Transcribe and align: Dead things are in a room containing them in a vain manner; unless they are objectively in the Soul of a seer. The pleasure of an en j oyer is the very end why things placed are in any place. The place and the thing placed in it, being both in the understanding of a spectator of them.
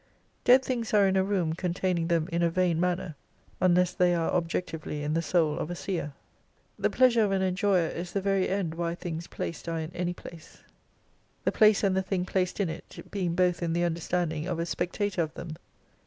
Dead 0.45 0.65
things 0.65 0.95
are 0.95 1.07
in 1.07 1.15
a 1.15 1.23
room 1.23 1.53
containing 1.53 2.07
them 2.07 2.27
in 2.31 2.41
a 2.41 2.49
vain 2.49 2.79
manner; 2.79 3.13
unless 3.59 3.93
they 3.93 4.15
are 4.15 4.31
objectively 4.31 5.03
in 5.03 5.13
the 5.13 5.21
Soul 5.21 5.59
of 5.59 5.69
a 5.69 5.75
seer. 5.75 6.13
The 6.79 6.89
pleasure 6.89 7.23
of 7.23 7.31
an 7.31 7.43
en 7.43 7.55
j 7.55 7.67
oyer 7.67 7.87
is 7.87 8.11
the 8.11 8.19
very 8.19 8.49
end 8.49 8.73
why 8.73 8.95
things 8.95 9.27
placed 9.27 9.69
are 9.69 9.77
in 9.77 9.91
any 9.93 10.15
place. 10.15 10.63
The 11.43 11.51
place 11.51 11.83
and 11.83 11.95
the 11.95 12.01
thing 12.01 12.25
placed 12.25 12.59
in 12.59 12.67
it, 12.67 13.05
being 13.11 13.35
both 13.35 13.61
in 13.61 13.73
the 13.73 13.83
understanding 13.83 14.47
of 14.47 14.57
a 14.57 14.65
spectator 14.65 15.21
of 15.21 15.35
them. 15.35 15.53